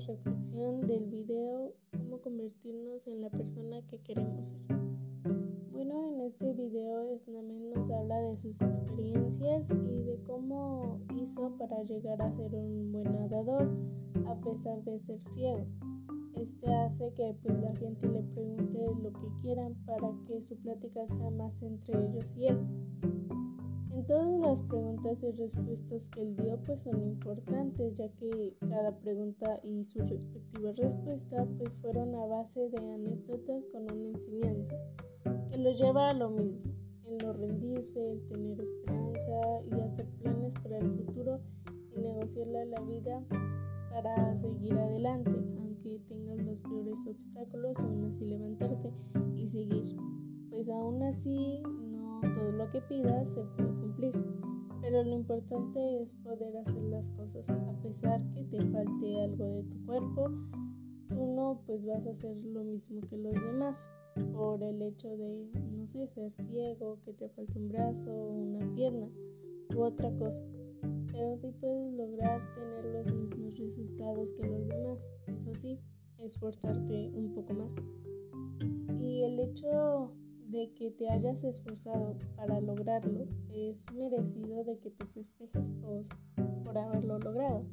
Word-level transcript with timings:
reflexión 0.00 0.86
del 0.86 1.06
video 1.06 1.72
Cómo 1.92 2.20
convertirnos 2.20 3.06
en 3.06 3.20
la 3.20 3.30
persona 3.30 3.82
que 3.88 3.98
queremos 3.98 4.46
ser. 4.46 4.78
Bueno, 5.72 6.12
en 6.14 6.20
este 6.22 6.52
video 6.54 7.18
Snamen 7.24 7.70
nos 7.70 7.90
habla 7.90 8.20
de 8.22 8.36
sus 8.36 8.60
experiencias 8.60 9.70
y 9.70 10.02
de 10.02 10.18
cómo 10.26 11.00
hizo 11.14 11.56
para 11.58 11.82
llegar 11.82 12.20
a 12.22 12.32
ser 12.32 12.54
un 12.54 12.92
buen 12.92 13.12
nadador 13.12 13.68
a 14.26 14.34
pesar 14.40 14.82
de 14.84 15.00
ser 15.00 15.22
ciego. 15.34 15.66
Este 16.34 16.72
hace 16.72 17.12
que 17.14 17.36
pues 17.42 17.60
la 17.60 17.74
gente 17.76 18.08
le 18.08 18.22
pregunte 18.22 18.86
lo 19.02 19.12
que 19.12 19.42
quieran 19.42 19.74
para 19.84 20.12
que 20.26 20.40
su 20.42 20.56
plática 20.56 21.06
sea 21.06 21.30
más 21.30 21.52
entre 21.62 21.94
ellos 21.94 22.24
y 22.36 22.46
él. 22.46 22.58
Todas 24.06 24.40
las 24.40 24.62
preguntas 24.62 25.22
y 25.22 25.30
respuestas 25.32 26.02
que 26.10 26.22
él 26.22 26.36
dio 26.36 26.58
pues 26.62 26.80
son 26.82 27.02
importantes 27.02 27.94
ya 27.94 28.08
que 28.08 28.56
cada 28.68 28.96
pregunta 28.98 29.60
y 29.62 29.84
su 29.84 30.00
respectiva 30.00 30.72
respuesta 30.72 31.46
pues 31.58 31.76
fueron 31.76 32.14
a 32.14 32.26
base 32.26 32.70
de 32.70 32.92
anécdotas 32.92 33.64
con 33.72 33.82
una 33.82 34.08
enseñanza 34.08 34.74
que 35.50 35.58
lo 35.58 35.72
lleva 35.72 36.08
a 36.08 36.14
lo 36.14 36.30
mismo, 36.30 36.72
en 37.04 37.18
no 37.18 37.32
rendirse, 37.34 38.12
el 38.12 38.26
tener 38.28 38.60
esperanza 38.60 39.62
y 39.70 39.80
hacer 39.80 40.06
planes 40.18 40.54
para 40.62 40.78
el 40.78 40.90
futuro 40.92 41.40
y 41.96 42.00
negociarle 42.00 42.66
la 42.66 42.80
vida 42.80 43.22
para 43.92 44.40
seguir 44.40 44.72
adelante, 44.74 45.30
aunque 45.58 46.00
tengas 46.08 46.38
los 46.38 46.60
peores 46.60 46.98
obstáculos, 47.06 47.76
aún 47.78 48.04
así 48.04 48.24
levantarte 48.24 48.92
y 49.34 49.48
seguir. 49.48 49.96
Pues 50.50 50.68
aún 50.68 51.02
así 51.02 51.62
todo 52.34 52.50
lo 52.50 52.68
que 52.68 52.80
pidas 52.82 53.32
se 53.32 53.42
puede 53.42 53.68
cumplir, 53.74 53.89
pero 54.80 55.04
lo 55.04 55.14
importante 55.14 56.02
es 56.02 56.14
poder 56.14 56.56
hacer 56.56 56.82
las 56.84 57.06
cosas 57.10 57.44
a 57.48 57.82
pesar 57.82 58.20
que 58.32 58.44
te 58.44 58.60
falte 58.70 59.22
algo 59.22 59.46
de 59.56 59.62
tu 59.64 59.84
cuerpo. 59.84 60.30
Tú 61.10 61.26
no 61.36 61.60
pues 61.66 61.84
vas 61.84 62.06
a 62.06 62.10
hacer 62.10 62.40
lo 62.46 62.64
mismo 62.64 63.00
que 63.02 63.18
los 63.18 63.34
demás 63.34 63.78
por 64.32 64.62
el 64.62 64.80
hecho 64.82 65.08
de, 65.16 65.50
no 65.72 65.86
sé, 65.88 66.06
ser 66.08 66.32
ciego, 66.46 66.98
que 67.02 67.12
te 67.12 67.28
falte 67.28 67.58
un 67.58 67.68
brazo, 67.68 68.12
una 68.12 68.74
pierna 68.74 69.08
u 69.74 69.80
otra 69.82 70.10
cosa. 70.12 70.40
Pero 71.12 71.36
sí 71.36 71.52
puedes 71.60 71.92
lograr 71.92 72.40
tener 72.54 72.84
los 72.86 73.12
mismos 73.12 73.58
resultados 73.58 74.32
que 74.32 74.46
los 74.46 74.68
demás. 74.68 74.98
Eso 75.26 75.54
sí, 75.60 75.78
esforzarte 76.18 77.10
un 77.14 77.34
poco 77.34 77.52
más. 77.54 77.74
Y 78.98 79.22
el 79.24 79.38
hecho 79.40 80.12
de 80.50 80.72
que 80.74 80.90
te 80.90 81.08
hayas 81.08 81.42
esforzado 81.44 82.16
para 82.36 82.60
lograrlo 82.60 83.26
es 83.52 83.76
merecido 83.94 84.64
de 84.64 84.78
que 84.78 84.90
te 84.90 85.06
festejes 85.06 86.08
por, 86.64 86.76
haberlo 86.76 87.18
logrado. 87.18 87.64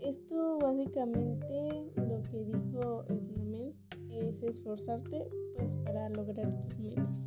Esto 0.00 0.58
básicamente 0.58 1.90
lo 1.96 2.22
que 2.22 2.44
dijo 2.44 3.04
Snamen 3.08 3.74
es 4.10 4.42
esforzarte 4.42 5.28
pues 5.56 5.76
para 5.78 6.08
lograr 6.10 6.56
tus 6.60 6.78
metas. 6.78 7.26